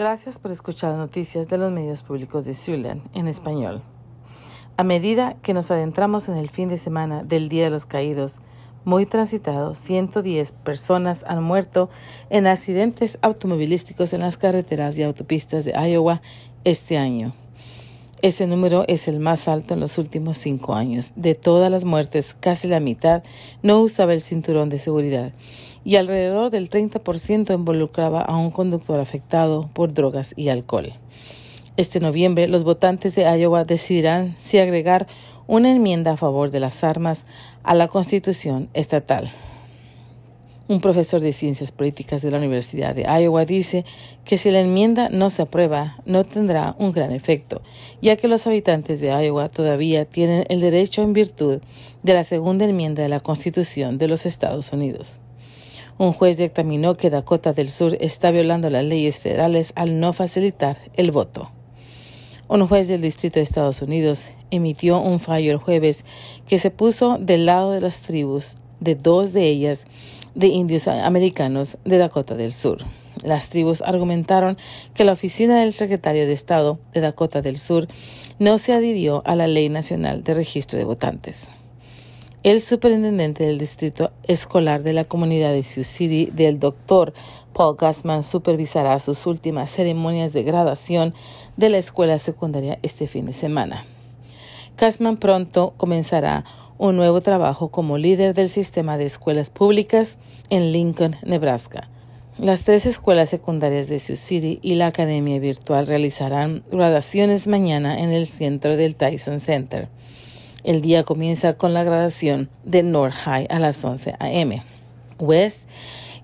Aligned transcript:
Gracias 0.00 0.38
por 0.38 0.52
escuchar 0.52 0.94
noticias 0.94 1.48
de 1.48 1.58
los 1.58 1.72
medios 1.72 2.04
públicos 2.04 2.44
de 2.44 2.54
Siouxland 2.54 3.02
en 3.16 3.26
español. 3.26 3.82
A 4.76 4.84
medida 4.84 5.34
que 5.42 5.54
nos 5.54 5.72
adentramos 5.72 6.28
en 6.28 6.36
el 6.36 6.50
fin 6.50 6.68
de 6.68 6.78
semana 6.78 7.24
del 7.24 7.48
Día 7.48 7.64
de 7.64 7.70
los 7.70 7.84
Caídos, 7.84 8.40
muy 8.84 9.06
transitado, 9.06 9.74
110 9.74 10.52
personas 10.52 11.24
han 11.26 11.42
muerto 11.42 11.90
en 12.30 12.46
accidentes 12.46 13.18
automovilísticos 13.22 14.12
en 14.12 14.20
las 14.20 14.38
carreteras 14.38 14.96
y 14.98 15.02
autopistas 15.02 15.64
de 15.64 15.72
Iowa 15.72 16.22
este 16.62 16.96
año. 16.96 17.34
Ese 18.20 18.48
número 18.48 18.84
es 18.88 19.06
el 19.06 19.20
más 19.20 19.46
alto 19.46 19.74
en 19.74 19.80
los 19.80 19.96
últimos 19.96 20.38
cinco 20.38 20.74
años. 20.74 21.12
De 21.14 21.36
todas 21.36 21.70
las 21.70 21.84
muertes, 21.84 22.34
casi 22.40 22.66
la 22.66 22.80
mitad 22.80 23.22
no 23.62 23.80
usaba 23.80 24.12
el 24.12 24.20
cinturón 24.20 24.70
de 24.70 24.80
seguridad 24.80 25.32
y 25.84 25.94
alrededor 25.94 26.50
del 26.50 26.68
30% 26.68 27.54
involucraba 27.54 28.20
a 28.22 28.36
un 28.36 28.50
conductor 28.50 28.98
afectado 28.98 29.70
por 29.72 29.94
drogas 29.94 30.34
y 30.36 30.48
alcohol. 30.48 30.94
Este 31.76 32.00
noviembre, 32.00 32.48
los 32.48 32.64
votantes 32.64 33.14
de 33.14 33.22
Iowa 33.22 33.64
decidirán 33.64 34.34
si 34.36 34.58
agregar 34.58 35.06
una 35.46 35.70
enmienda 35.70 36.14
a 36.14 36.16
favor 36.16 36.50
de 36.50 36.58
las 36.58 36.82
armas 36.82 37.24
a 37.62 37.74
la 37.76 37.86
Constitución 37.86 38.68
estatal. 38.74 39.30
Un 40.68 40.82
profesor 40.82 41.22
de 41.22 41.32
ciencias 41.32 41.72
políticas 41.72 42.20
de 42.20 42.30
la 42.30 42.36
Universidad 42.36 42.94
de 42.94 43.04
Iowa 43.04 43.46
dice 43.46 43.86
que 44.26 44.36
si 44.36 44.50
la 44.50 44.60
enmienda 44.60 45.08
no 45.08 45.30
se 45.30 45.40
aprueba, 45.40 45.96
no 46.04 46.26
tendrá 46.26 46.76
un 46.78 46.92
gran 46.92 47.10
efecto, 47.10 47.62
ya 48.02 48.16
que 48.16 48.28
los 48.28 48.46
habitantes 48.46 49.00
de 49.00 49.08
Iowa 49.08 49.48
todavía 49.48 50.04
tienen 50.04 50.44
el 50.50 50.60
derecho 50.60 51.00
en 51.00 51.14
virtud 51.14 51.62
de 52.02 52.12
la 52.12 52.22
segunda 52.22 52.66
enmienda 52.66 53.02
de 53.02 53.08
la 53.08 53.20
Constitución 53.20 53.96
de 53.96 54.08
los 54.08 54.26
Estados 54.26 54.70
Unidos. 54.70 55.18
Un 55.96 56.12
juez 56.12 56.36
dictaminó 56.36 56.98
que 56.98 57.08
Dakota 57.08 57.54
del 57.54 57.70
Sur 57.70 57.96
está 57.98 58.30
violando 58.30 58.68
las 58.68 58.84
leyes 58.84 59.20
federales 59.20 59.72
al 59.74 59.98
no 59.98 60.12
facilitar 60.12 60.76
el 60.98 61.12
voto. 61.12 61.50
Un 62.46 62.68
juez 62.68 62.88
del 62.88 63.00
Distrito 63.00 63.40
de 63.40 63.44
Estados 63.44 63.80
Unidos 63.80 64.32
emitió 64.50 65.00
un 65.00 65.18
fallo 65.18 65.50
el 65.50 65.56
jueves 65.56 66.04
que 66.46 66.58
se 66.58 66.70
puso 66.70 67.16
del 67.16 67.46
lado 67.46 67.72
de 67.72 67.80
las 67.80 68.02
tribus 68.02 68.58
de 68.80 68.94
dos 68.94 69.32
de 69.32 69.46
ellas 69.48 69.86
de 70.38 70.46
indios 70.46 70.86
americanos 70.86 71.78
de 71.84 71.98
Dakota 71.98 72.36
del 72.36 72.52
Sur. 72.52 72.84
Las 73.24 73.48
tribus 73.48 73.82
argumentaron 73.82 74.56
que 74.94 75.02
la 75.02 75.12
oficina 75.12 75.58
del 75.58 75.72
secretario 75.72 76.28
de 76.28 76.32
Estado 76.32 76.78
de 76.92 77.00
Dakota 77.00 77.42
del 77.42 77.58
Sur 77.58 77.88
no 78.38 78.58
se 78.58 78.72
adhirió 78.72 79.22
a 79.26 79.34
la 79.34 79.48
Ley 79.48 79.68
Nacional 79.68 80.22
de 80.22 80.34
Registro 80.34 80.78
de 80.78 80.84
Votantes. 80.84 81.52
El 82.44 82.60
superintendente 82.60 83.44
del 83.44 83.58
distrito 83.58 84.12
escolar 84.22 84.84
de 84.84 84.92
la 84.92 85.02
comunidad 85.02 85.52
de 85.52 85.64
Sioux 85.64 85.84
City, 85.84 86.30
del 86.32 86.60
doctor 86.60 87.12
Paul 87.52 87.76
Gassman, 87.76 88.22
supervisará 88.22 89.00
sus 89.00 89.26
últimas 89.26 89.72
ceremonias 89.72 90.32
de 90.32 90.44
graduación 90.44 91.14
de 91.56 91.70
la 91.70 91.78
escuela 91.78 92.16
secundaria 92.20 92.78
este 92.84 93.08
fin 93.08 93.26
de 93.26 93.32
semana. 93.32 93.86
Gassman 94.76 95.16
pronto 95.16 95.74
comenzará 95.76 96.44
un 96.78 96.96
nuevo 96.96 97.20
trabajo 97.20 97.68
como 97.68 97.98
líder 97.98 98.34
del 98.34 98.48
sistema 98.48 98.96
de 98.96 99.04
escuelas 99.04 99.50
públicas 99.50 100.18
en 100.48 100.72
Lincoln, 100.72 101.16
Nebraska. 101.24 101.88
Las 102.38 102.62
tres 102.62 102.86
escuelas 102.86 103.28
secundarias 103.28 103.88
de 103.88 103.98
Sioux 103.98 104.18
City 104.18 104.60
y 104.62 104.74
la 104.74 104.86
Academia 104.86 105.40
Virtual 105.40 105.88
realizarán 105.88 106.62
graduaciones 106.70 107.48
mañana 107.48 107.98
en 107.98 108.12
el 108.12 108.26
centro 108.26 108.76
del 108.76 108.94
Tyson 108.94 109.40
Center. 109.40 109.88
El 110.62 110.80
día 110.80 111.02
comienza 111.02 111.54
con 111.54 111.74
la 111.74 111.82
graduación 111.82 112.48
de 112.64 112.84
North 112.84 113.14
High 113.14 113.48
a 113.50 113.58
las 113.58 113.84
11 113.84 114.14
a.m., 114.20 114.62
West 115.18 115.68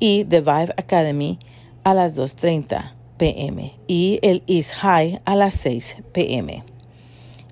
y 0.00 0.24
The 0.24 0.40
Vive 0.40 0.74
Academy 0.76 1.38
a 1.84 1.94
las 1.94 2.18
2.30 2.18 2.92
p.m. 3.16 3.72
y 3.86 4.18
el 4.22 4.42
East 4.48 4.72
High 4.74 5.20
a 5.24 5.36
las 5.36 5.54
6 5.54 5.98
p.m. 6.12 6.64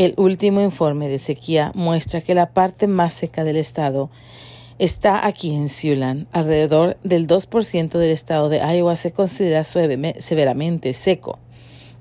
El 0.00 0.14
último 0.16 0.62
informe 0.62 1.10
de 1.10 1.18
sequía 1.18 1.72
muestra 1.74 2.22
que 2.22 2.34
la 2.34 2.54
parte 2.54 2.86
más 2.86 3.12
seca 3.12 3.44
del 3.44 3.56
estado 3.56 4.08
está 4.78 5.26
aquí 5.26 5.54
en 5.54 5.68
Siouxland. 5.68 6.26
Alrededor 6.32 6.96
del 7.04 7.28
2% 7.28 7.98
del 7.98 8.10
estado 8.10 8.48
de 8.48 8.60
Iowa 8.60 8.96
se 8.96 9.12
considera 9.12 9.62
severamente 9.62 10.94
seco 10.94 11.38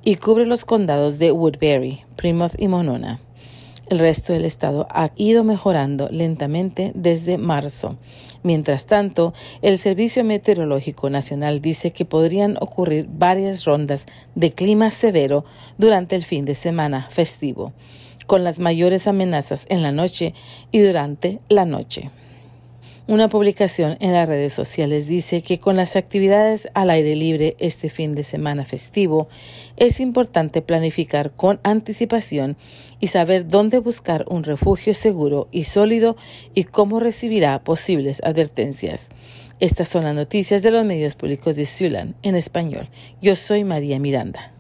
y 0.02 0.16
cubre 0.16 0.46
los 0.46 0.64
condados 0.64 1.20
de 1.20 1.34
Woodbury, 1.34 2.06
Plymouth 2.16 2.54
y 2.58 2.70
Monona. 2.70 3.20
El 3.90 3.98
resto 3.98 4.34
del 4.34 4.46
estado 4.46 4.88
ha 4.92 5.10
ido 5.16 5.44
mejorando 5.44 6.10
lentamente 6.12 6.92
desde 6.94 7.40
marzo. 7.40 7.98
Mientras 8.44 8.86
tanto, 8.86 9.34
el 9.64 9.80
Servicio 9.80 10.24
Meteorológico 10.24 11.10
Nacional 11.10 11.60
dice 11.60 11.92
que 11.92 12.06
podrían 12.06 12.56
ocurrir 12.62 13.08
varias 13.10 13.66
rondas 13.66 14.06
de 14.36 14.52
clima 14.52 14.92
severo 14.92 15.44
durante 15.80 16.16
el 16.16 16.24
fin 16.24 16.46
de 16.46 16.54
semana 16.54 17.08
festivo, 17.10 17.74
con 18.28 18.44
las 18.44 18.60
mayores 18.60 19.08
amenazas 19.08 19.66
en 19.70 19.82
la 19.82 19.92
noche 19.92 20.36
y 20.72 20.80
durante 20.80 21.40
la 21.50 21.66
noche. 21.66 22.12
Una 23.10 23.28
publicación 23.28 23.98
en 24.02 24.14
las 24.14 24.30
redes 24.30 24.54
sociales 24.54 25.08
dice 25.08 25.42
que 25.42 25.60
con 25.60 25.76
las 25.76 25.96
actividades 25.96 26.70
al 26.76 26.92
aire 26.92 27.16
libre 27.16 27.56
este 27.58 27.90
fin 27.90 28.14
de 28.14 28.24
semana 28.24 28.68
festivo, 28.68 29.30
es 29.78 30.00
importante 30.00 30.62
planificar 30.62 31.32
con 31.32 31.60
anticipación 31.64 32.56
y 33.00 33.08
saber 33.08 33.48
dónde 33.48 33.80
buscar 33.80 34.26
un 34.30 34.44
refugio 34.44 34.94
seguro 34.94 35.48
y 35.52 35.64
sólido 35.64 36.18
y 36.54 36.66
cómo 36.66 37.00
recibirá 37.00 37.64
posibles 37.64 38.22
advertencias. 38.24 39.10
Estas 39.60 39.88
son 39.88 40.04
las 40.04 40.14
noticias 40.14 40.62
de 40.62 40.70
los 40.70 40.86
medios 40.86 41.16
públicos 41.16 41.56
de 41.56 41.66
Siouxland 41.66 42.14
en 42.22 42.36
español. 42.36 42.90
Yo 43.24 43.36
soy 43.36 43.64
María 43.64 43.98
Miranda. 43.98 44.54